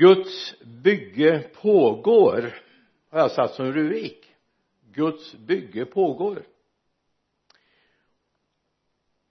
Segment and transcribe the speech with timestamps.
[0.00, 2.54] Guds bygge pågår.
[3.10, 4.34] Har jag satt som rubrik?
[4.92, 6.42] Guds bygge pågår.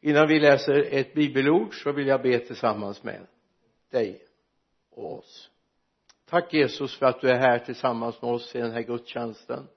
[0.01, 3.27] Innan vi läser ett bibelord så vill jag be tillsammans med
[3.91, 4.21] dig
[4.91, 5.49] och oss.
[6.25, 9.67] Tack Jesus för att du är här tillsammans med oss i den här gudstjänsten.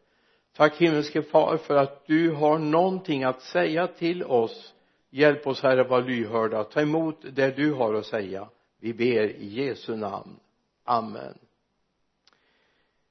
[0.52, 4.74] Tack himmelske far för att du har någonting att säga till oss.
[5.10, 6.64] Hjälp oss herre vara lyhörda.
[6.64, 8.48] Ta emot det du har att säga.
[8.80, 10.38] Vi ber i Jesu namn
[10.84, 11.38] amen.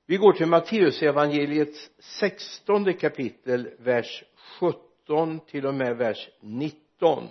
[0.05, 4.23] Vi går till Matteusevangeliets sextonde kapitel vers
[4.59, 7.27] 17 till och med vers 19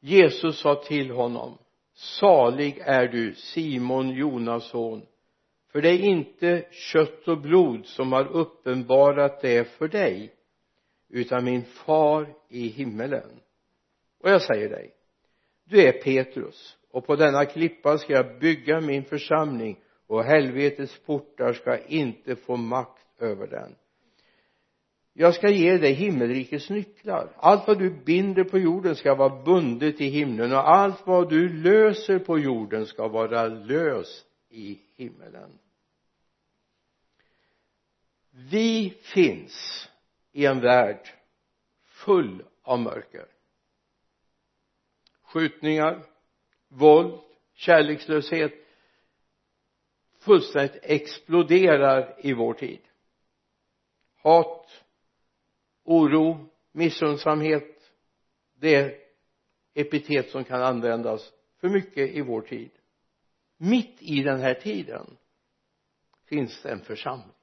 [0.00, 1.58] Jesus sa till honom
[1.94, 5.06] salig är du Simon Jonas son
[5.72, 10.34] för det är inte kött och blod som har uppenbarat det för dig
[11.08, 13.40] utan min far i himmelen.
[14.20, 14.96] Och jag säger dig
[15.64, 21.52] du är Petrus och på denna klippa ska jag bygga min församling och helvetets portar
[21.52, 23.76] ska inte få makt över den.
[25.12, 27.32] Jag ska ge dig himmelrikets nycklar.
[27.36, 31.62] Allt vad du binder på jorden ska vara bundet i himlen och allt vad du
[31.62, 35.58] löser på jorden ska vara löst i himmelen.
[38.30, 39.88] Vi finns
[40.32, 41.08] i en värld
[41.84, 43.26] full av mörker.
[45.22, 46.15] Skjutningar
[46.68, 47.20] våld
[47.54, 48.52] kärlekslöshet
[50.18, 52.80] fullständigt exploderar i vår tid.
[54.16, 54.84] Hat
[55.84, 57.92] oro missundsamhet
[58.54, 58.98] det är
[59.74, 62.70] epitet som kan användas för mycket i vår tid.
[63.56, 65.16] Mitt i den här tiden
[66.24, 67.36] finns det en församling.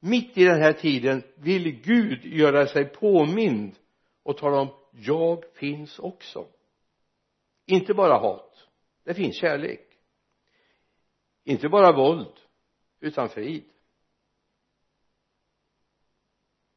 [0.00, 3.78] Mitt i den här tiden vill Gud göra sig påmind
[4.22, 6.46] och tala om jag finns också
[7.66, 8.68] inte bara hat.
[9.04, 9.98] Det finns kärlek.
[11.44, 12.40] Inte bara våld
[13.00, 13.64] utan frid.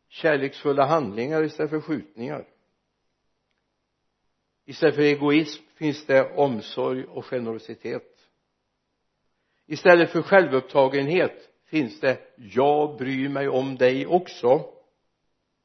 [0.07, 2.47] Kärleksfulla handlingar istället för skjutningar.
[4.65, 8.29] Istället för egoism finns det omsorg och generositet.
[9.65, 14.73] Istället för självupptagenhet finns det jag bryr mig om dig också.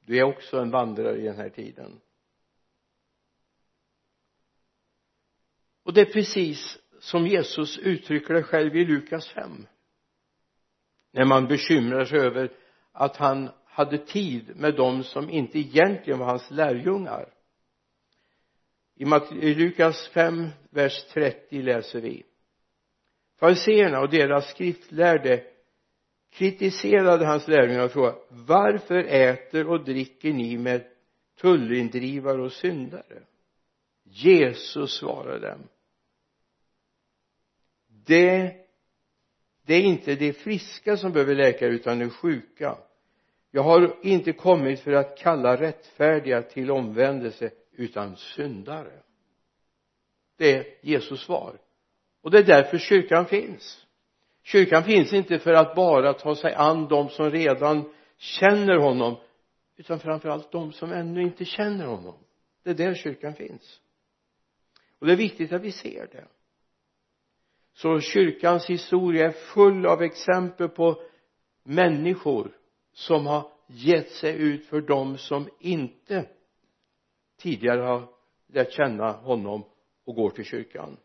[0.01, 2.01] Du är också en vandrare i den här tiden.
[5.83, 9.67] Och det är precis som Jesus uttrycker det själv i Lukas 5
[11.13, 12.51] när man bekymrar sig över
[12.93, 17.29] att han hade tid med dem som inte egentligen var hans lärjungar.
[19.41, 22.23] I Lukas 5 vers 30 läser vi.
[23.39, 25.45] Fariseerna och deras skriftlärde
[26.31, 30.85] kritiserade hans lärjungar och frågade varför äter och dricker ni med
[31.41, 33.23] tullindrivare och syndare?
[34.05, 35.69] Jesus svarade dem
[38.07, 38.57] det
[39.65, 42.79] det är inte de friska som behöver läkare utan de sjuka.
[43.51, 48.93] Jag har inte kommit för att kalla rättfärdiga till omvändelse utan syndare.
[50.37, 51.59] Det är Jesus svar.
[52.23, 53.87] Och det är därför kyrkan finns.
[54.43, 59.17] Kyrkan finns inte för att bara ta sig an de som redan känner honom
[59.77, 62.15] utan framförallt de som ännu inte känner honom.
[62.63, 63.82] Det är där kyrkan finns
[65.03, 66.25] och det är viktigt att vi ser det.
[67.73, 71.03] Så kyrkans historia är full av exempel på
[71.63, 72.57] människor
[72.93, 76.29] som har gett sig ut för dem som inte
[77.37, 78.09] tidigare har
[78.47, 79.65] lärt känna honom
[80.05, 80.97] och går till kyrkan.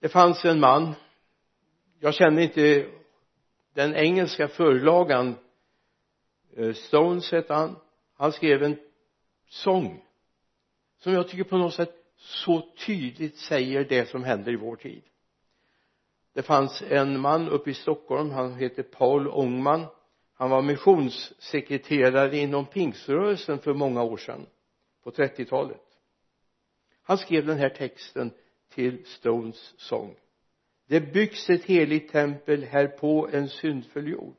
[0.00, 0.94] Det fanns en man
[1.98, 2.90] jag känner inte
[3.74, 5.34] den engelska förlagan
[6.56, 7.76] eh, Stones hette han.
[8.14, 8.78] Han skrev en
[9.48, 10.05] sång
[10.98, 15.02] som jag tycker på något sätt så tydligt säger det som händer i vår tid.
[16.32, 19.86] Det fanns en man uppe i Stockholm han heter Paul Ångman
[20.34, 24.46] han var missionssekreterare inom pingströrelsen för många år sedan
[25.02, 25.86] på 30-talet
[27.06, 28.30] han skrev den här texten
[28.74, 30.14] till Stones sång.
[30.88, 34.36] Det byggs ett heligt tempel här på en syndfull jord.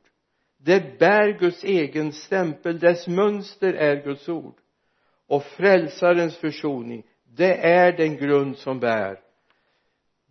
[0.56, 4.54] Det bär Guds egen stämpel dess mönster är Guds ord
[5.28, 9.20] och frälsarens försoning det är den grund som bär.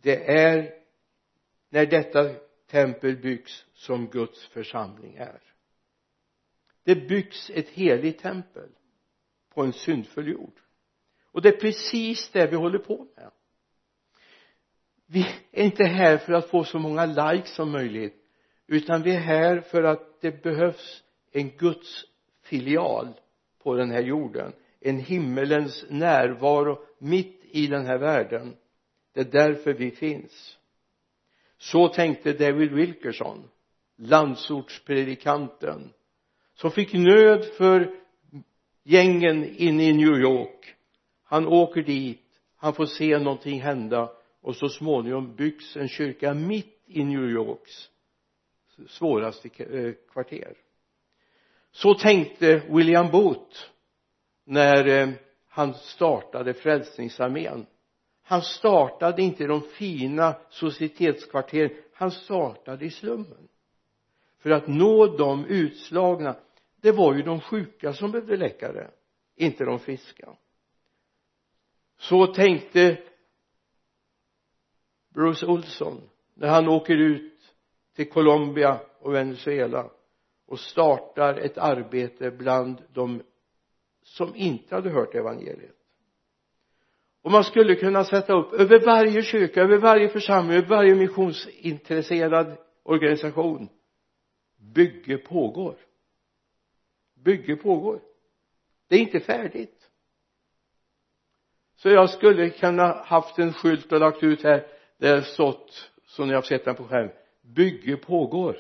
[0.02, 0.74] Det är
[1.70, 2.30] när detta
[2.72, 5.42] tempel byggs som Guds församling är.
[6.84, 8.70] Det byggs ett heligt tempel
[9.54, 10.60] på en syndfull jord.
[11.32, 13.32] Och det är precis det vi håller på med.
[15.06, 18.24] Vi är inte här för att få så många likes som möjligt
[18.68, 22.06] utan vi är här för att det behövs en Guds
[22.44, 23.14] filial
[23.64, 28.56] på den här jorden en himmelens närvaro mitt i den här världen.
[29.14, 30.58] Det är därför vi finns.
[31.58, 33.50] Så tänkte David Wilkerson
[33.96, 35.94] landsortspredikanten
[36.54, 37.92] som fick nöd för
[38.84, 40.76] gängen inne i New York.
[41.24, 42.28] Han åker dit
[42.58, 47.90] han får se någonting hända och så småningom byggs en kyrka mitt i New Yorks
[48.88, 50.58] svåraste eh, kvarter.
[51.72, 53.58] Så tänkte William Booth
[54.48, 55.10] när eh,
[55.48, 57.66] han startade frälsningsarmén.
[58.24, 63.48] Han startade inte i de fina societetskvarteren han startade i slummen.
[64.40, 66.36] För att nå de utslagna
[66.82, 68.92] det var ju de sjuka som behövde läkare
[69.36, 70.30] inte de friska.
[71.98, 72.98] Så tänkte
[75.14, 76.02] Bruce Olsson
[76.34, 77.34] när han åker ut
[77.96, 79.92] till Colombia och Venezuela
[80.46, 83.22] och startar ett arbete bland de
[84.08, 85.76] som inte hade hört evangeliet.
[87.22, 92.58] Och man skulle kunna sätta upp över varje kyrka, över varje församling, över varje missionsintresserad
[92.84, 93.70] organisation.
[94.74, 95.78] Bygge pågår.
[97.16, 98.02] Bygge pågår.
[98.88, 99.90] Det är inte färdigt.
[101.76, 104.68] Så jag skulle kunna haft en skylt och lagt ut här
[104.98, 107.10] där det stått som ni har sett den på skärm.
[107.42, 108.58] Bygge pågår.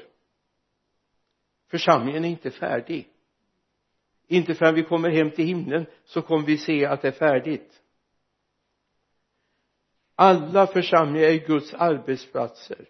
[1.69, 3.07] Församlingen är inte färdig
[4.27, 7.81] inte förrän vi kommer hem till himlen så kommer vi se att det är färdigt.
[10.15, 12.85] Alla församlingar är Guds arbetsplatser.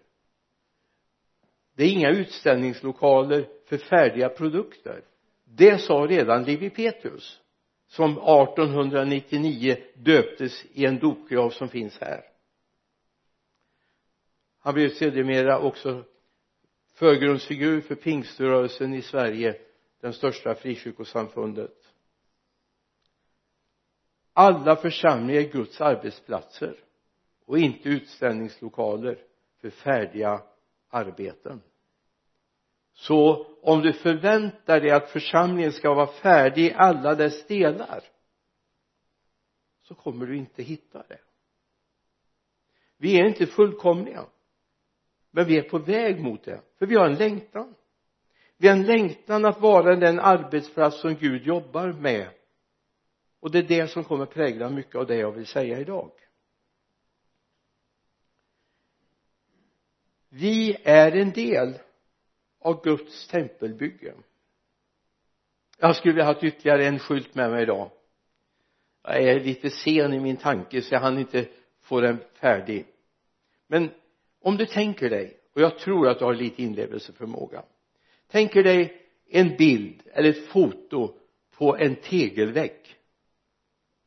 [1.74, 5.04] Det är inga utställningslokaler för färdiga produkter.
[5.44, 7.40] Det sa redan Lewi Petrus
[7.88, 12.24] som 1899 döptes i en dopgrav som finns här.
[14.60, 16.04] Han blev sedermera också
[16.94, 19.67] förgrundsfigur för pingströrelsen i Sverige
[20.00, 21.94] den största frikyrkosamfundet.
[24.32, 26.76] Alla församlingar är Guds arbetsplatser
[27.44, 29.18] och inte utställningslokaler
[29.60, 30.42] för färdiga
[30.88, 31.62] arbeten.
[32.92, 38.04] Så om du förväntar dig att församlingen ska vara färdig i alla dess delar
[39.82, 41.20] så kommer du inte hitta det.
[42.96, 44.26] Vi är inte fullkomliga
[45.30, 47.74] men vi är på väg mot det för vi har en längtan
[48.58, 52.28] vi har en längtan att vara den arbetsplats som Gud jobbar med.
[53.40, 56.10] Och det är det som kommer prägla mycket av det jag vill säga idag.
[60.28, 61.78] Vi är en del
[62.60, 64.14] av Guds tempelbygge.
[65.78, 67.90] Jag skulle vilja ha ytterligare en skylt med mig idag.
[69.02, 71.48] Jag är lite sen i min tanke så jag hann inte
[71.80, 72.86] få den färdig.
[73.66, 73.90] Men
[74.40, 77.64] om du tänker dig och jag tror att du har lite inlevelseförmåga
[78.30, 81.14] tänker dig en bild eller ett foto
[81.56, 82.96] på en tegelvägg.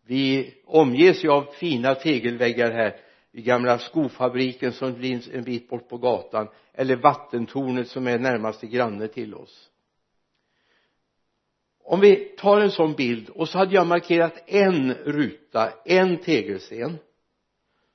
[0.06, 2.95] Vi omges ju av fina tegelväggar här
[3.31, 8.68] i gamla skofabriken som finns en bit bort på gatan eller vattentornet som är närmaste
[8.68, 9.69] granne till oss.
[11.83, 16.97] Om vi tar en sån bild och så hade jag markerat en ruta, en tegelsten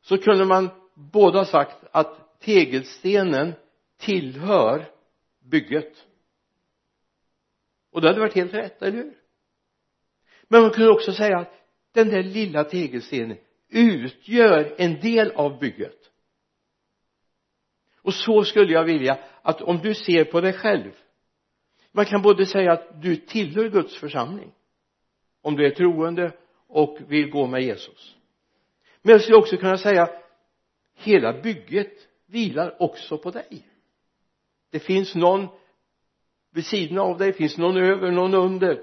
[0.03, 3.53] så kunde man båda sagt att tegelstenen
[3.99, 4.85] tillhör
[5.51, 6.07] bygget
[7.97, 9.15] och det hade varit helt rätt, eller hur?
[10.49, 11.53] Men man kunde också säga att
[11.93, 13.39] den där lilla tegelstenen
[13.69, 16.11] utgör en del av bygget.
[18.03, 20.93] Och så skulle jag vilja att om du ser på dig själv
[21.93, 24.53] man kan både säga att du tillhör Guds församling
[25.43, 26.33] om du är troende
[26.67, 28.17] och vill gå med Jesus.
[29.03, 30.09] Men jag skulle också kunna säga
[30.95, 31.93] hela bygget
[32.27, 33.67] vilar också på dig.
[34.71, 35.49] Det finns någon
[36.57, 38.83] vid sidan av dig finns någon över, någon under.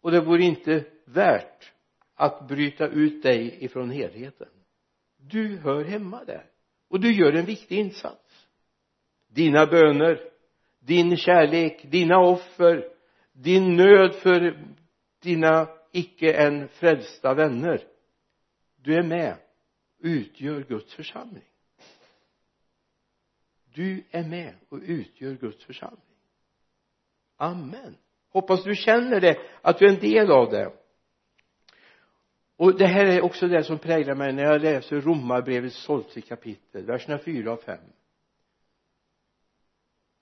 [0.00, 1.72] Och det vore inte värt
[2.14, 4.48] att bryta ut dig ifrån helheten.
[5.16, 6.46] Du hör hemma där.
[6.88, 8.46] Och du gör en viktig insats.
[9.28, 10.30] Dina böner
[10.78, 12.88] din kärlek, dina offer
[13.32, 14.64] din nöd för
[15.22, 17.84] dina icke än frälsta vänner.
[18.76, 19.36] Du är med
[19.98, 21.53] och utgör Guds församling
[23.74, 26.00] du är med och utgör Guds församling.
[27.36, 27.96] Amen.
[28.28, 30.72] Hoppas du känner det att du är en del av det.
[32.56, 36.86] Och det här är också det som präglar mig när jag läser romarbrevets tolfte kapitel
[36.86, 37.78] verserna 4 och 5.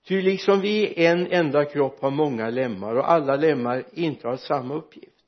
[0.07, 4.73] ty liksom vi en enda kropp har många lemmar och alla lemmar inte har samma
[4.73, 5.25] uppgift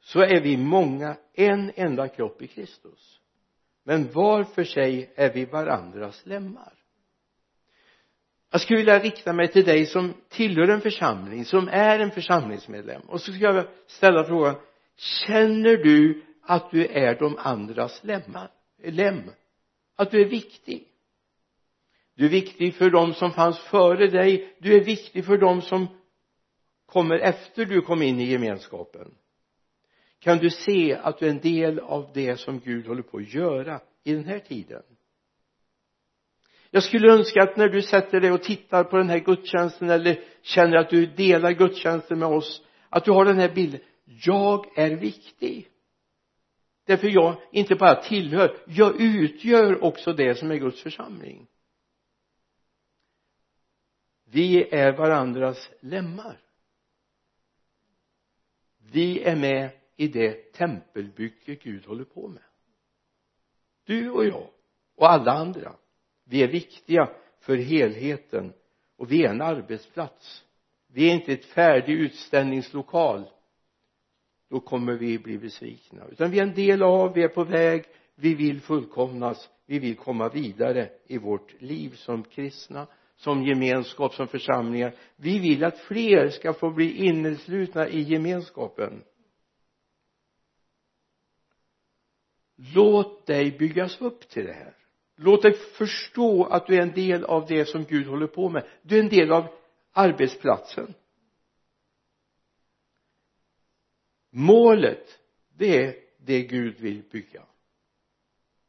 [0.00, 3.20] så är vi många en enda kropp i Kristus.
[3.84, 6.81] Men var för sig är vi varandras lemmar
[8.52, 13.02] jag skulle vilja rikta mig till dig som tillhör en församling som är en församlingsmedlem.
[13.02, 14.54] Och så ska jag ställa frågan
[14.96, 18.50] känner du att du är de andras lemmar,
[18.84, 19.30] lem?
[19.96, 20.88] Att du är viktig?
[22.14, 24.56] Du är viktig för dem som fanns före dig.
[24.58, 25.86] Du är viktig för dem som
[26.86, 29.14] kommer efter du kom in i gemenskapen.
[30.18, 33.34] Kan du se att du är en del av det som Gud håller på att
[33.34, 34.82] göra i den här tiden?
[36.74, 40.24] Jag skulle önska att när du sätter dig och tittar på den här gudstjänsten eller
[40.42, 43.80] känner att du delar gudstjänsten med oss att du har den här bilden.
[44.04, 45.68] Jag är viktig.
[46.84, 51.46] Därför jag inte bara tillhör jag utgör också det som är Guds församling.
[54.24, 56.40] Vi är varandras lemmar.
[58.78, 62.42] Vi är med i det tempelbygge Gud håller på med.
[63.84, 64.50] Du och jag
[64.96, 65.76] och alla andra
[66.32, 67.10] vi är viktiga
[67.40, 68.52] för helheten.
[68.96, 70.44] Och vi är en arbetsplats.
[70.86, 73.24] Vi är inte ett färdig utställningslokal.
[74.50, 76.06] Då kommer vi bli besvikna.
[76.06, 77.84] Utan vi är en del av, vi är på väg.
[78.14, 79.50] Vi vill fullkomnas.
[79.66, 82.86] Vi vill komma vidare i vårt liv som kristna
[83.16, 84.94] som gemenskap, som församlingar.
[85.16, 89.04] Vi vill att fler ska få bli inneslutna i gemenskapen.
[92.74, 94.81] Låt dig byggas upp till det här
[95.22, 98.66] låt dig förstå att du är en del av det som Gud håller på med.
[98.82, 99.46] Du är en del av
[99.92, 100.94] arbetsplatsen.
[104.30, 105.18] Målet
[105.56, 107.42] det är det Gud vill bygga.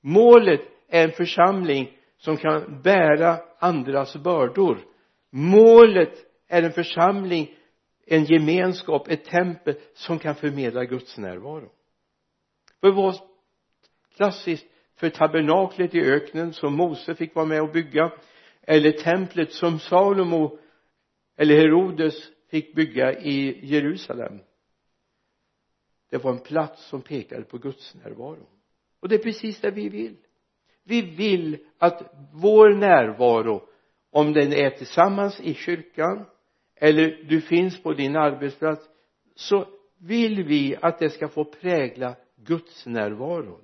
[0.01, 4.86] Målet är en församling som kan bära andras bördor.
[5.29, 7.55] Målet är en församling
[8.05, 11.72] en gemenskap, ett tempel som kan förmedla Guds närvaro.
[12.81, 13.15] För vad
[14.15, 14.65] klassiskt
[15.03, 18.12] för tabernaklet i öknen som Mose fick vara med och bygga
[18.62, 20.60] eller templet som Salomo
[21.38, 22.13] eller Herodes
[22.50, 24.39] fick bygga i Jerusalem.
[26.10, 28.48] Det var en plats som pekade på Guds närvaro.
[29.00, 30.15] Och det är precis det vi vill.
[30.83, 33.69] Vi vill att vår närvaro
[34.12, 36.25] om den är tillsammans i kyrkan
[36.75, 38.89] eller du finns på din arbetsplats
[39.36, 39.67] så
[40.00, 43.60] vill vi att det ska få prägla Guds närvaro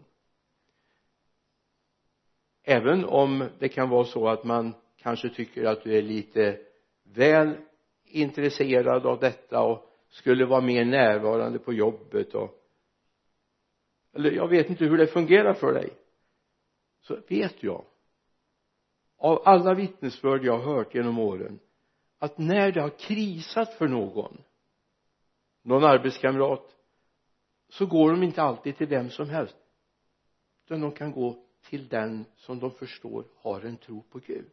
[2.69, 6.59] även om det kan vara så att man kanske tycker att du är lite
[7.03, 7.57] väl
[8.03, 12.55] intresserad av detta och skulle vara mer närvarande på jobbet och
[14.13, 15.89] eller jag vet inte hur det fungerar för dig.
[17.01, 17.85] Så vet jag
[19.17, 21.59] av alla vittnesbörd jag har hört genom åren
[22.19, 24.38] att när det har krisat för någon
[25.61, 26.75] någon arbetskamrat
[27.69, 29.57] så går de inte alltid till vem som helst
[30.65, 34.51] utan de kan gå till den som de förstår har en tro på Gud.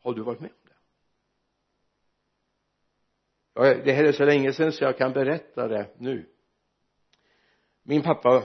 [0.00, 0.72] Har du varit med om det?
[3.54, 6.26] Ja, det här är så länge sedan så jag kan berätta det nu.
[7.82, 8.44] Min pappa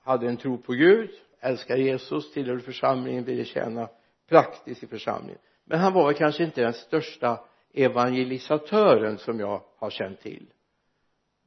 [0.00, 3.88] hade en tro på Gud älskar Jesus tillhörde församlingen ville tjäna
[4.28, 5.40] praktiskt i församlingen.
[5.64, 10.52] Men han var kanske inte den största evangelisatören som jag har känt till.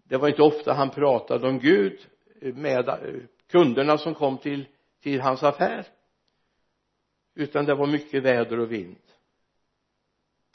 [0.04, 2.08] Det var inte ofta han pratade om Gud
[2.42, 2.96] med eh,
[3.54, 4.68] kunderna som kom till
[5.00, 5.88] till hans affär.
[7.34, 9.02] Utan det var mycket väder och vind.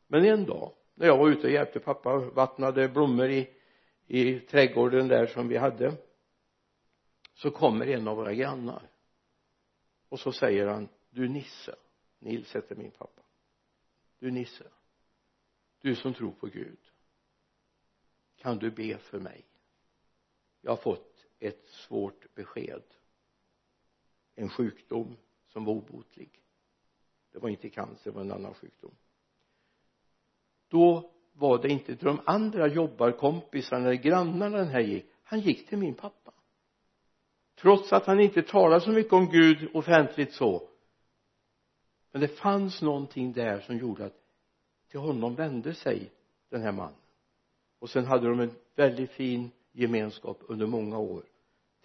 [0.06, 3.54] Men en dag när jag var ute och hjälpte pappa vattnade blommor i
[4.06, 5.96] i trädgården där som vi hade
[7.34, 8.90] så kommer en av våra grannar.
[10.08, 11.74] Och så säger han du Nisse.
[12.18, 13.22] Nils heter min pappa.
[14.18, 14.64] Du Nisse
[15.80, 16.78] du som tror på Gud
[18.36, 19.44] kan du be för mig?
[20.60, 21.07] Jag har fått
[21.38, 22.82] ett svårt besked.
[24.34, 25.16] En sjukdom
[25.48, 26.42] som var obotlig.
[27.32, 28.94] Det var inte cancer det var en annan sjukdom.
[30.68, 35.06] Då var det inte till de andra jobbarkompisarna eller grannarna den här gick.
[35.22, 36.32] Han gick till min pappa.
[37.54, 40.68] Trots att han inte talade så mycket om Gud offentligt så.
[42.12, 44.24] Men det fanns någonting där som gjorde att
[44.88, 46.10] till honom vände sig
[46.48, 47.00] den här mannen.
[47.78, 51.24] Och sen hade de en väldigt fin gemenskap under många år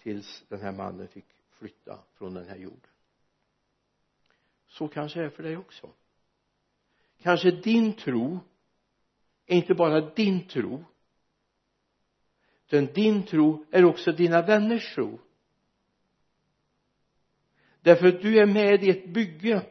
[0.02, 2.90] tills den här mannen fick flytta från den här jorden.
[4.66, 5.90] Så kanske det är för dig också.
[7.22, 8.38] Kanske din tro
[9.46, 10.84] är inte bara din tro
[12.68, 15.18] utan din tro är också dina vänners tro.
[17.80, 19.62] Därför att du är med i ett bygge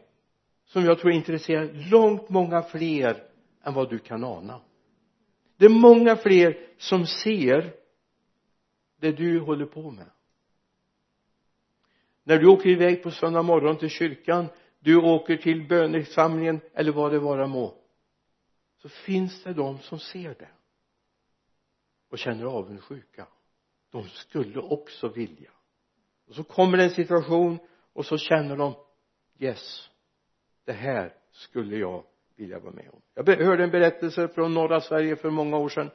[0.65, 3.30] som jag tror intresserar långt många fler
[3.63, 4.62] än vad du kan ana.
[5.58, 7.83] Det är många fler som ser
[9.03, 10.10] det du håller på med.
[12.24, 14.48] När du åker iväg på söndag morgon till kyrkan
[14.79, 17.77] du åker till böneförsamlingen eller vad det vara må
[18.77, 20.50] så finns det de som ser det
[22.10, 23.27] och känner avundsjuka.
[23.91, 25.51] De skulle också vilja.
[26.27, 27.60] Och så kommer det en situation
[27.93, 28.74] och så känner de
[29.39, 29.89] yes
[30.65, 32.03] det här skulle jag
[32.36, 33.01] vilja vara med om.
[33.13, 35.91] Jag hörde en berättelse från norra Sverige för många år sedan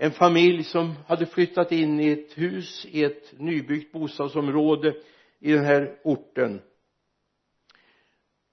[0.00, 4.94] en familj som hade flyttat in i ett hus i ett nybyggt bostadsområde
[5.38, 6.62] i den här orten.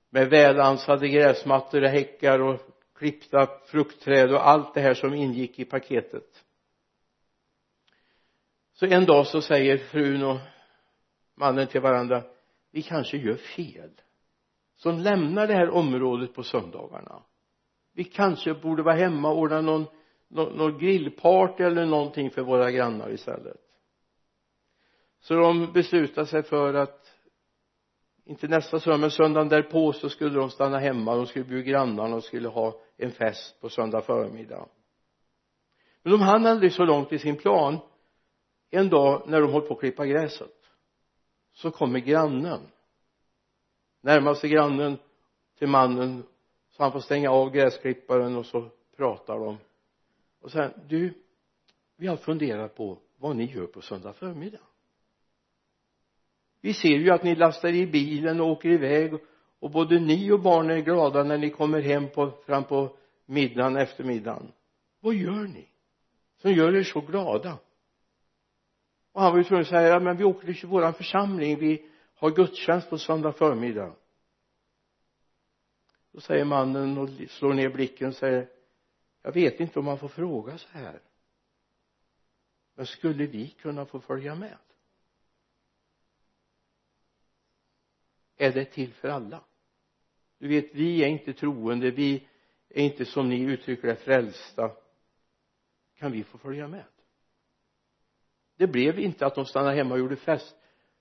[0.09, 2.59] Med välansade gräsmattor och häckar och
[2.95, 6.43] klippta fruktträd och allt det här som ingick i paketet.
[8.73, 10.37] Så en dag så säger frun och
[11.35, 12.23] mannen till varandra
[12.71, 13.91] vi kanske gör fel
[14.75, 17.23] som lämnar det här området på söndagarna.
[17.93, 19.85] Vi kanske borde vara hemma och ordna någon,
[20.35, 23.57] någon, någon grillparty eller någonting för våra grannar istället.
[25.19, 27.11] Så de beslutade sig för att
[28.25, 31.15] inte nästa söndag men söndagen därpå så skulle de stanna hemma.
[31.15, 34.67] De skulle bjuda grannarna och skulle ha en fest på söndag förmiddag.
[36.03, 37.77] Men de hann aldrig så långt i sin plan.
[38.69, 40.55] En dag när de höll på att klippa gräset
[41.53, 42.61] så kommer grannen.
[44.01, 44.97] Närmaste grannen
[45.57, 46.23] till mannen
[46.69, 49.57] så han får stänga av gräsklipparen och så pratar de
[50.45, 51.13] och säger du
[51.97, 54.59] vi har funderat på vad ni gör på söndag förmiddag.
[56.61, 59.13] Vi ser ju att ni lastar i bilen och åker iväg
[59.59, 63.75] och både ni och barnen är glada när ni kommer hem på, fram på middagen,
[63.75, 64.51] eftermiddagen.
[64.99, 65.67] Vad gör ni
[66.37, 67.57] som gör er så glada?
[69.11, 71.85] Och han var ju tvungen att säga ja, men vi åker till våran församling vi
[72.15, 73.95] har gudstjänst på söndag förmiddag.
[76.11, 78.55] Då säger mannen och slår ner blicken och säger
[79.25, 81.01] jag vet inte om man får fråga så här.
[82.75, 84.57] Men skulle vi kunna få följa med?
[88.37, 89.43] Är det till för alla?
[90.37, 92.27] Du vet vi är inte troende vi
[92.69, 94.71] är inte som ni uttrycker det frälsta.
[95.95, 96.85] Kan vi få följa med?
[98.57, 100.55] Det blev inte att de stannade hemma och gjorde fest.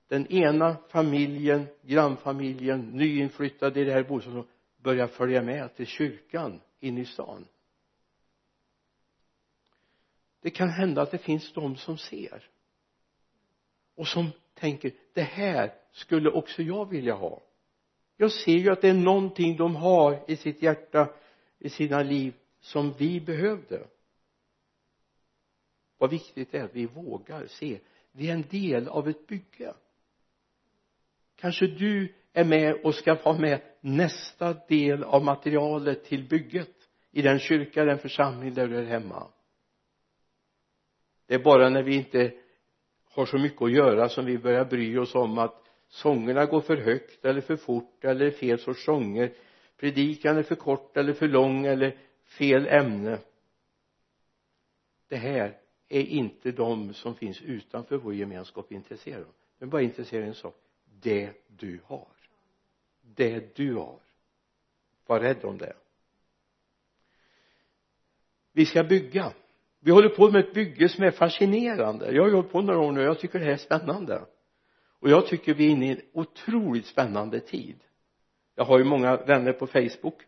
[0.09, 6.99] Den ena familjen grannfamiljen nyinflyttade i det här bostadsområdet började följa med till kyrkan in
[6.99, 7.47] i stan
[10.45, 12.49] det kan hända att det finns de som ser.
[13.95, 17.43] Och som tänker det här skulle också jag vilja ha.
[18.17, 21.15] Jag ser ju att det är någonting de har i sitt hjärta
[21.59, 23.87] i sina liv som vi behövde.
[25.99, 27.81] Vad viktigt det är att vi vågar se.
[28.13, 29.75] Vi är en del av ett bygge.
[31.37, 37.23] Kanske du är med och ska vara med nästa del av materialet till bygget i
[37.23, 39.29] den kyrka, den församling där du är hemma
[41.27, 42.35] det är bara när vi inte
[43.05, 46.77] har så mycket att göra som vi börjar bry oss om att sångerna går för
[46.77, 49.33] högt eller för fort eller fel sorts sånger
[49.77, 53.19] predikan är för kort eller för lång eller fel ämne.
[55.09, 55.59] Det här
[55.89, 60.29] är inte de som finns utanför vår gemenskap intresserade av de är bara intresserade av
[60.29, 60.57] en sak.
[60.85, 62.09] Det du har.
[63.03, 64.01] Det du har.
[65.07, 65.77] Var rädd om det.
[68.53, 69.33] Vi ska bygga
[69.85, 72.13] vi håller på med ett bygge som är fascinerande.
[72.13, 74.23] Jag har ju hållit på några år nu och jag tycker det här är spännande.
[75.01, 77.77] Och jag tycker vi är inne i en otroligt spännande tid.
[78.55, 80.23] Jag har ju många vänner på facebook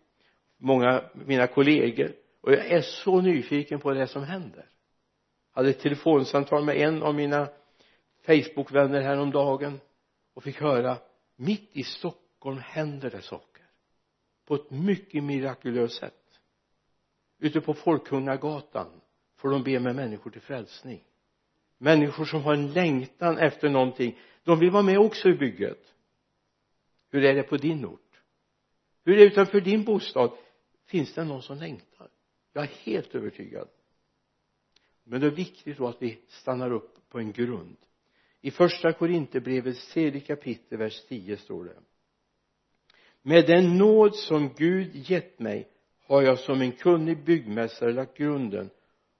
[0.58, 4.68] många mina kollegor och jag är så nyfiken på det som händer.
[5.54, 7.48] Jag hade ett telefonsamtal med en av mina
[8.26, 9.80] facebookvänner häromdagen
[10.34, 10.98] och fick höra
[11.36, 13.64] mitt i Stockholm händer det saker.
[14.46, 16.40] På ett mycket mirakulöst sätt.
[17.38, 19.00] Ute på Folkungagatan
[19.36, 21.04] får de be med människor till frälsning.
[21.78, 24.18] Människor som har en längtan efter någonting.
[24.44, 25.94] De vill vara med också i bygget.
[27.10, 28.20] Hur är det på din ort?
[29.04, 30.30] Hur är det utanför din bostad?
[30.86, 32.08] Finns det någon som längtar?
[32.52, 33.68] Jag är helt övertygad.
[35.04, 37.76] Men det är viktigt då att vi stannar upp på en grund.
[38.40, 41.76] I första Korinthierbrevets tredje kapitel vers 10 står det.
[43.22, 45.68] Med den nåd som Gud gett mig
[46.06, 48.70] har jag som en kunnig byggmästare lagt grunden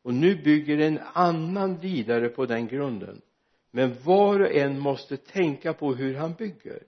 [0.06, 3.20] och nu bygger en annan vidare på den grunden.
[3.70, 6.82] Men var och en måste tänka på hur han bygger.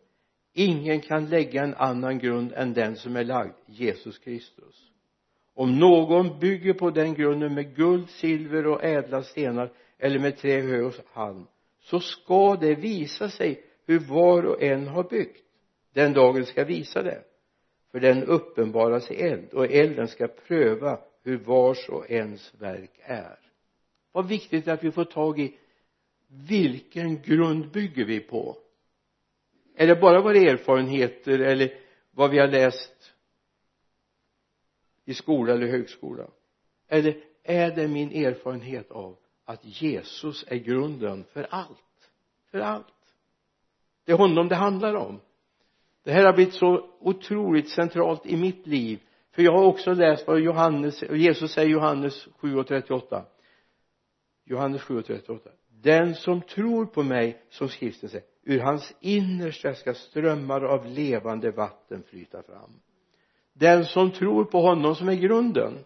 [0.55, 4.91] Ingen kan lägga en annan grund än den som är lagd Jesus Kristus.
[5.55, 10.61] Om någon bygger på den grunden med guld, silver och ädla stenar eller med trä,
[10.61, 11.47] hö och halm
[11.81, 15.45] så ska det visa sig hur var och en har byggt.
[15.95, 17.23] Den dagen ska visa det.
[17.93, 23.39] För den uppenbaras i eld och elden ska pröva hur vars och ens verk är.
[24.13, 25.57] Vad viktigt att vi får tag i
[26.29, 28.57] vilken grund bygger vi på?
[29.75, 31.75] Är det bara våra erfarenheter eller
[32.11, 33.15] vad vi har läst
[35.05, 36.27] i skola eller högskola?
[36.89, 42.11] Eller är det min erfarenhet av att Jesus är grunden för allt?
[42.51, 43.15] För allt.
[44.05, 45.21] Det är honom det handlar om.
[46.03, 49.01] Det här har blivit så otroligt centralt i mitt liv
[49.35, 53.25] för jag har också läst vad Johannes, Jesus säger i Johannes 7 och 38
[54.45, 55.51] Johannes 7 och 38
[55.83, 61.51] den som tror på mig som skriften säger ur hans innersta ska strömmar av levande
[61.51, 62.81] vatten flyta fram.
[63.53, 65.85] Den som tror på honom som är grunden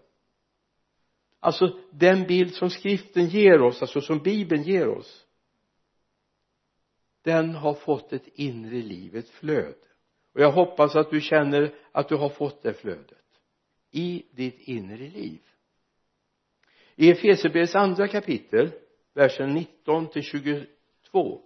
[1.40, 5.26] alltså den bild som skriften ger oss alltså som bibeln ger oss
[7.22, 9.74] den har fått ett inre liv, ett flöde.
[10.34, 13.21] Och jag hoppas att du känner att du har fått det flödet
[13.92, 15.40] i ditt inre liv.
[16.96, 18.70] I Efesierbrevets andra kapitel
[19.14, 21.40] versen 19 till 22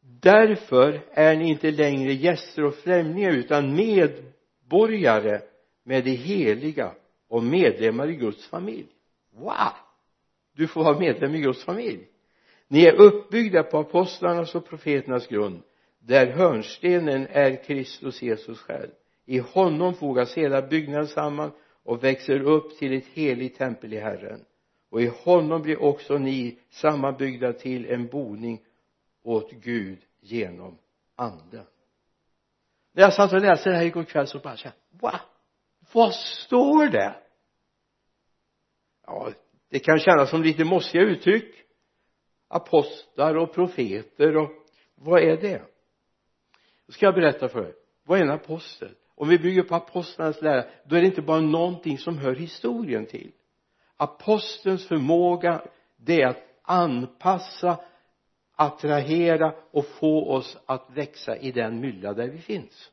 [0.00, 5.40] därför är ni inte längre gäster och främlingar utan medborgare
[5.82, 6.94] med de heliga
[7.28, 8.88] och medlemmar i Guds familj.
[9.30, 9.72] Wow!
[10.52, 12.08] Du får vara medlem i Guds familj.
[12.68, 15.62] Ni är uppbyggda på apostlarnas och profeternas grund
[15.98, 18.90] där hörnstenen är Kristus Jesus själv
[19.26, 24.44] i honom fogas hela byggnaden samman och växer upp till ett heligt tempel i Herren.
[24.90, 28.60] Och i honom blir också ni sammanbyggda till en boning
[29.22, 30.78] åt Gud genom
[31.16, 31.66] anden.
[32.92, 35.20] När jag satt och läste det här igår kväll så bara kände va
[35.92, 37.14] vad står det?
[39.06, 39.32] Ja
[39.68, 41.54] det kan kännas som lite mossiga uttryck.
[42.48, 44.50] Apostlar och profeter och
[44.94, 45.62] vad är det?
[46.86, 47.74] Då ska jag berätta för er.
[48.04, 48.94] Vad är en apostel?
[49.14, 53.06] Om vi bygger på apostlarnas lära då är det inte bara någonting som hör historien
[53.06, 53.32] till.
[53.96, 55.62] Apostelns förmåga
[55.96, 57.78] det är att anpassa
[58.56, 62.90] attrahera och få oss att växa i den mylla där vi finns.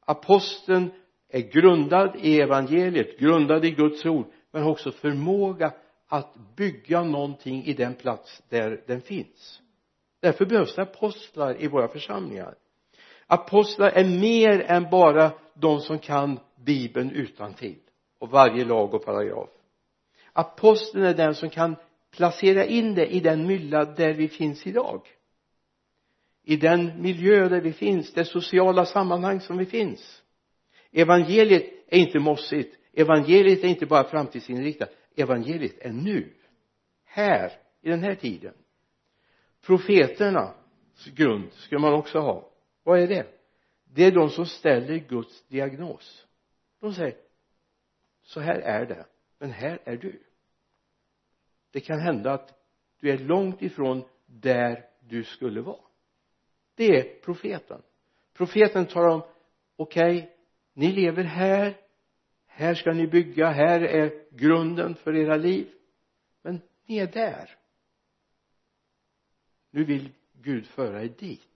[0.00, 0.90] Aposteln
[1.28, 5.72] är grundad i evangeliet grundad i Guds ord men har också förmåga
[6.06, 9.60] att bygga någonting i den plats där den finns.
[10.20, 12.54] Därför behövs det apostlar i våra församlingar
[13.26, 17.78] apostlar är mer än bara de som kan bibeln utan till
[18.18, 19.48] och varje lag och paragraf.
[20.32, 21.76] Aposteln är den som kan
[22.10, 25.00] placera in det i den mylla där vi finns idag.
[26.42, 30.22] I den miljö där vi finns det sociala sammanhang som vi finns.
[30.92, 32.78] Evangeliet är inte mossigt.
[32.92, 34.90] Evangeliet är inte bara framtidsinriktat.
[35.16, 36.32] Evangeliet är nu.
[37.04, 38.54] Här i den här tiden.
[39.66, 40.54] Profeternas
[41.14, 42.50] grund ska man också ha
[42.86, 43.26] vad är det?
[43.84, 46.26] Det är de som ställer Guds diagnos.
[46.80, 47.16] De säger
[48.22, 49.06] så här är det.
[49.38, 50.22] Men här är du.
[51.70, 52.54] Det kan hända att
[53.00, 55.80] du är långt ifrån där du skulle vara.
[56.74, 57.82] Det är profeten.
[58.32, 59.22] Profeten talar om
[59.76, 60.30] okej okay,
[60.72, 61.80] ni lever här.
[62.46, 63.50] Här ska ni bygga.
[63.50, 65.72] Här är grunden för era liv.
[66.42, 67.58] Men ni är där.
[69.70, 71.55] Nu vill Gud föra er dit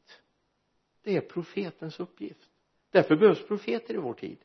[1.03, 2.51] det är profetens uppgift.
[2.91, 4.39] Därför behövs profeter i vår tid.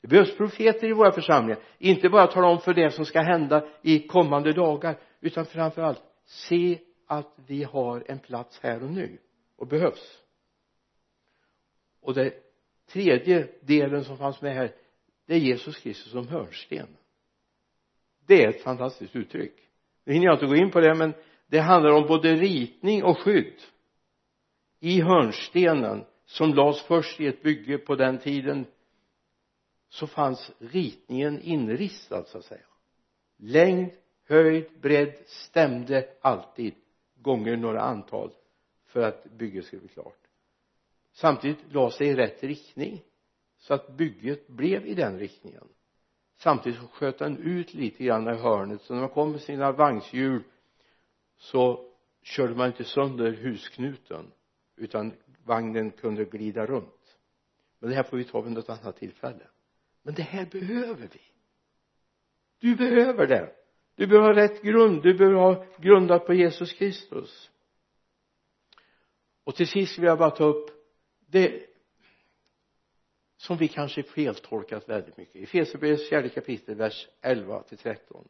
[0.00, 1.62] Det behövs profeter i våra församlingar.
[1.78, 6.02] Inte bara tala om för det som ska hända i kommande dagar utan framför allt
[6.24, 9.18] se att vi har en plats här och nu
[9.56, 10.22] och behövs.
[12.00, 12.30] Och den
[12.92, 14.74] tredje delen som fanns med här
[15.26, 16.96] det är Jesus Kristus som hörnsten.
[18.26, 19.54] Det är ett fantastiskt uttryck.
[20.04, 21.14] Nu hinner jag inte gå in på det men
[21.46, 23.60] det handlar om både ritning och skydd
[24.80, 28.66] i hörnstenen som lades först i ett bygge på den tiden
[29.88, 32.66] så fanns ritningen inristad så att säga.
[33.36, 33.90] Längd,
[34.24, 36.74] höjd, bredd stämde alltid
[37.14, 38.30] gånger några antal
[38.86, 40.18] för att bygget skulle bli klart.
[41.12, 43.02] Samtidigt lades det i rätt riktning
[43.58, 45.68] så att bygget blev i den riktningen.
[46.36, 49.72] Samtidigt så sköt den ut lite grann i hörnet så när man kom med sina
[49.72, 50.42] vagnshjul
[51.36, 51.90] så
[52.22, 54.32] körde man inte sönder husknuten
[54.80, 55.12] utan
[55.44, 57.18] vagnen kunde glida runt.
[57.78, 59.46] Men det här får vi ta vid något annat tillfälle.
[60.02, 61.20] Men det här behöver vi.
[62.58, 63.54] Du behöver det.
[63.94, 65.02] Du behöver ha rätt grund.
[65.02, 67.50] Du behöver ha grundat på Jesus Kristus.
[69.44, 70.70] Och till sist vill jag bara ta upp
[71.26, 71.66] det
[73.36, 75.36] som vi kanske feltolkat väldigt mycket.
[75.36, 78.28] I Efesierbrevets fjärde kapitel vers 11 till 13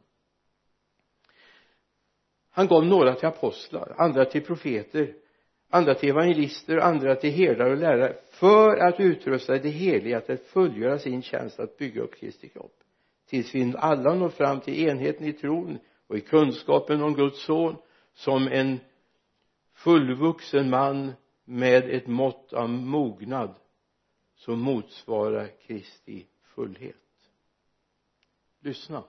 [2.51, 5.15] han gav några till apostlar andra till profeter
[5.71, 10.35] andra till evangelister och andra till herdar och lärare för att utrusta det heliga till
[10.35, 12.75] att fullgöra sin tjänst att bygga upp Kristi kropp.
[13.29, 17.75] Tills vi alla når fram till enheten i tron och i kunskapen om Guds son
[18.13, 18.79] som en
[19.73, 21.11] fullvuxen man
[21.45, 23.55] med ett mått av mognad
[24.35, 26.95] som motsvarar Kristi fullhet.
[28.59, 29.03] Lyssna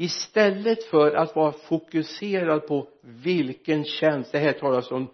[0.00, 5.06] istället för att vara fokuserad på vilken tjänst det här talas om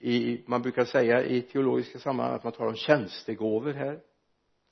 [0.00, 4.00] i, man brukar säga i teologiska sammanhang att man talar om tjänstegåvor här.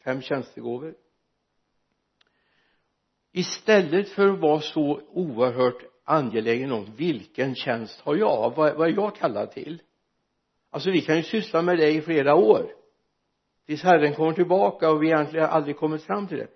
[0.04, 0.94] Fem tjänstegåvor.
[3.32, 8.92] Istället för att vara så oerhört angelägen om vilken tjänst har jag vad, vad är
[8.92, 9.82] jag kallad till?
[10.70, 12.72] Alltså vi kan ju syssla med det i flera år.
[13.66, 16.48] Tills Herren kommer tillbaka och vi egentligen aldrig kommit fram till det.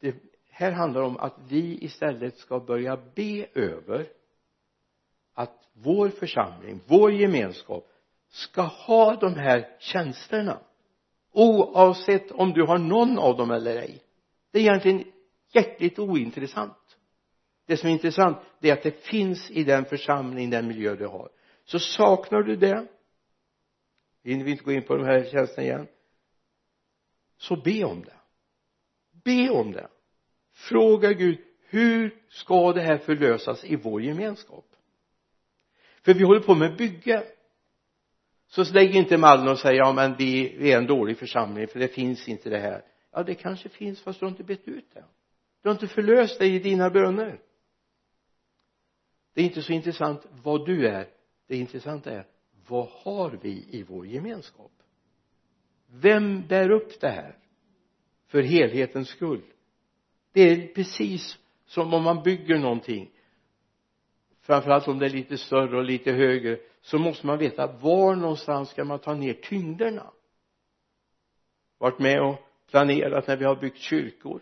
[0.00, 0.27] Det
[0.58, 4.08] här handlar det om att vi istället ska börja be över
[5.34, 7.88] att vår församling, vår gemenskap
[8.28, 10.60] ska ha de här tjänsterna.
[11.32, 14.02] Oavsett om du har någon av dem eller ej.
[14.50, 15.04] Det är egentligen
[15.52, 16.98] hjärtligt ointressant.
[17.66, 21.06] Det som är intressant det är att det finns i den församling, den miljö du
[21.06, 21.28] har.
[21.64, 22.86] Så saknar du det
[24.24, 25.86] hinner vi inte gå in på de här tjänsterna igen
[27.36, 28.16] så be om det.
[29.24, 29.88] Be om det
[30.58, 34.64] fråga Gud hur ska det här förlösas i vår gemenskap?
[36.02, 37.24] För vi håller på med bygge.
[38.46, 41.78] Så lägg inte mallen och säg ja men vi, vi är en dålig församling för
[41.78, 42.84] det finns inte det här.
[43.12, 45.04] Ja det kanske finns fast du har inte bett ut det.
[45.62, 47.40] Du har inte förlöst dig i dina böner.
[49.34, 51.08] Det är inte så intressant vad du är.
[51.46, 52.26] Det intressanta är
[52.68, 54.72] vad har vi i vår gemenskap?
[55.86, 57.38] Vem bär upp det här?
[58.26, 59.42] För helhetens skull
[60.32, 63.10] det är precis som om man bygger någonting.
[64.40, 68.68] Framförallt om det är lite större och lite högre så måste man veta var någonstans
[68.70, 70.10] ska man ta ner tyngderna.
[71.78, 72.36] Varit med och
[72.70, 74.40] planerat när vi har byggt kyrkor.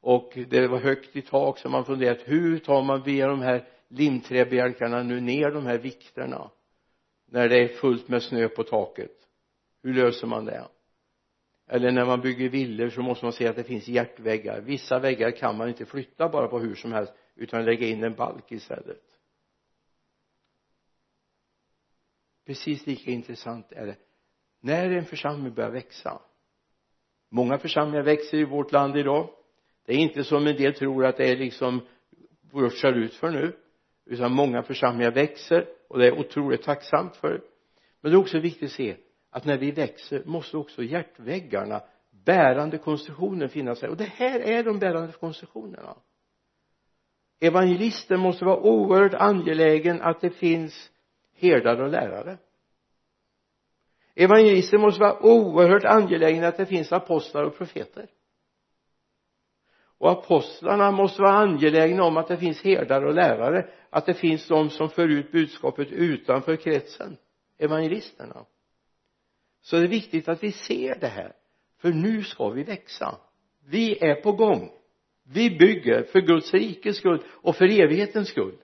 [0.00, 3.68] Och det var högt i tak så man funderat hur tar man via de här
[3.88, 6.50] limträbjälkarna nu ner de här vikterna?
[7.26, 9.12] När det är fullt med snö på taket.
[9.82, 10.68] Hur löser man det?
[11.66, 14.60] Eller när man bygger villor så måste man se att det finns hjärtväggar.
[14.60, 18.14] Vissa väggar kan man inte flytta bara på hur som helst utan lägga in en
[18.14, 19.02] balk istället.
[22.46, 23.96] Precis lika intressant är det
[24.60, 26.20] när en församling börjar växa.
[27.28, 29.30] Många församlingar växer i vårt land idag.
[29.86, 31.80] Det är inte som en del tror att det är liksom
[32.52, 33.56] rutschar ut för nu
[34.04, 37.42] utan många församlingar växer och det är otroligt tacksamt för.
[38.00, 38.96] Men det är också viktigt att se
[39.36, 43.88] att när vi växer måste också hjärtväggarna bärande konstruktioner finnas här.
[43.88, 45.96] och det här är de bärande konstruktionerna.
[47.40, 50.90] Evangelisten måste vara oerhört angelägen att det finns
[51.34, 52.38] herdar och lärare.
[54.14, 58.08] Evangelisten måste vara oerhört angelägen att det finns apostlar och profeter.
[59.98, 64.48] Och apostlarna måste vara angelägna om att det finns herdar och lärare att det finns
[64.48, 67.16] de som för ut budskapet utanför kretsen
[67.58, 68.46] evangelisterna
[69.66, 71.32] så det är viktigt att vi ser det här.
[71.78, 73.18] För nu ska vi växa.
[73.64, 74.70] Vi är på gång.
[75.22, 78.56] Vi bygger för Guds rikes skull och för evighetens skull.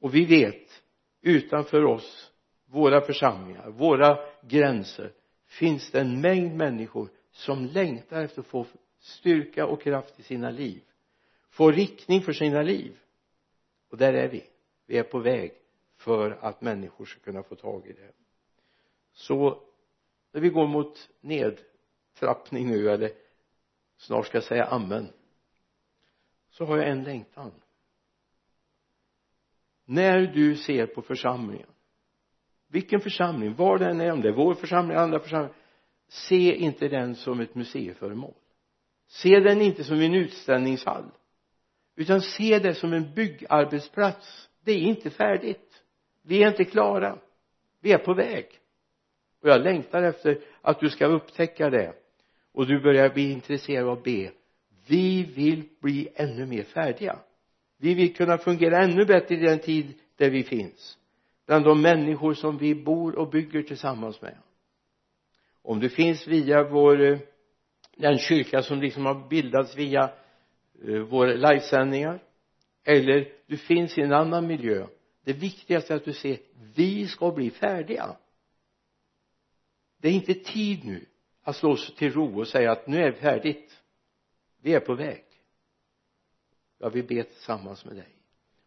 [0.00, 0.82] Och vi vet
[1.22, 2.32] utanför oss
[2.66, 5.12] våra församlingar våra gränser
[5.46, 8.66] finns det en mängd människor som längtar efter att få
[8.98, 10.82] styrka och kraft i sina liv.
[11.50, 12.98] Få riktning för sina liv.
[13.90, 14.44] Och där är vi.
[14.86, 15.52] Vi är på väg
[15.96, 18.12] för att människor ska kunna få tag i det
[19.18, 19.62] så
[20.32, 23.10] när vi går mot nedtrappning nu eller
[23.96, 25.12] snart ska jag säga amen
[26.50, 27.52] så har jag en längtan.
[29.84, 31.68] När du ser på församlingen
[32.68, 35.54] vilken församling, var den är, om det är vår församling, andra församlingar
[36.08, 38.34] se inte den som ett museiföremål.
[39.06, 41.10] Se den inte som en utställningshall
[41.96, 44.50] utan se det som en byggarbetsplats.
[44.64, 45.82] Det är inte färdigt.
[46.22, 47.18] Vi är inte klara.
[47.80, 48.60] Vi är på väg
[49.42, 51.92] och jag längtar efter att du ska upptäcka det.
[52.52, 54.30] Och du börjar bli intresserad av att be.
[54.86, 57.18] Vi vill bli ännu mer färdiga.
[57.78, 60.98] Vi vill kunna fungera ännu bättre i den tid där vi finns.
[61.46, 64.38] Bland de människor som vi bor och bygger tillsammans med.
[65.62, 67.18] Om du finns via vår eh,
[67.96, 70.10] den kyrka som liksom har bildats via
[70.88, 72.22] eh, våra livesändningar.
[72.84, 74.86] Eller du finns i en annan miljö.
[75.24, 76.38] Det viktigaste är att du ser
[76.76, 78.16] vi ska bli färdiga
[80.00, 81.06] det är inte tid nu
[81.42, 83.82] att slå sig till ro och säga att nu är det färdigt.
[84.62, 85.24] Vi är på väg.
[86.78, 88.08] Jag vill be tillsammans med dig.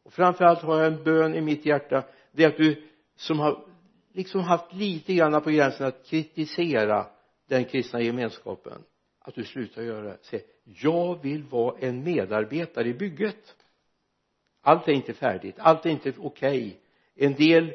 [0.03, 2.03] Och framförallt har jag en bön i mitt hjärta.
[2.31, 3.65] Det är att du som har
[4.13, 7.07] liksom haft lite grann på gränsen att kritisera
[7.47, 8.83] den kristna gemenskapen
[9.19, 10.17] att du slutar göra det.
[10.21, 13.55] Säg jag vill vara en medarbetare i bygget.
[14.61, 15.55] Allt är inte färdigt.
[15.57, 16.67] Allt är inte okej.
[17.15, 17.27] Okay.
[17.27, 17.73] en del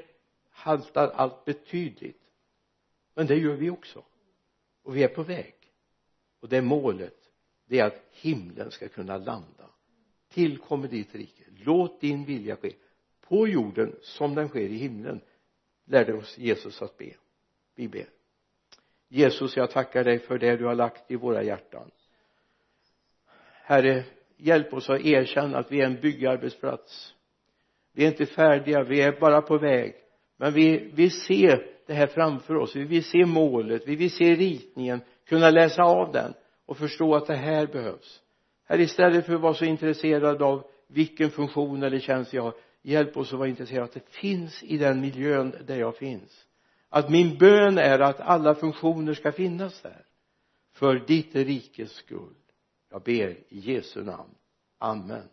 [0.50, 2.20] haltar allt betydligt
[3.16, 4.04] men det gör vi också.
[4.82, 5.54] Och vi är på väg.
[6.40, 7.16] Och det målet
[7.66, 9.70] det är att himlen ska kunna landa.
[10.28, 11.44] Tillkommer ditt rike.
[11.64, 12.72] Låt din vilja ske.
[13.20, 15.20] På jorden som den sker i himlen
[15.84, 17.14] lärde oss Jesus att be.
[17.74, 18.08] Vi ber.
[19.08, 21.90] Jesus jag tackar dig för det du har lagt i våra hjärtan.
[23.62, 24.04] Herre
[24.36, 27.14] hjälp oss att erkänna att vi är en byggarbetsplats.
[27.92, 29.94] Vi är inte färdiga vi är bara på väg
[30.36, 32.76] men vi vill se det här framför oss.
[32.76, 33.82] Vi vill se målet.
[33.86, 35.00] Vi vill se ritningen.
[35.28, 36.34] Kunna läsa av den
[36.66, 38.22] och förstå att det här behövs.
[38.64, 43.16] Här istället för att vara så intresserad av vilken funktion eller tjänst jag har hjälp
[43.16, 46.46] oss att vara intresserade av att det finns i den miljön där jag finns.
[46.88, 50.04] Att min bön är att alla funktioner ska finnas där.
[50.72, 52.34] För ditt rikes skull.
[52.90, 54.34] Jag ber i Jesu namn.
[54.78, 55.28] Amen.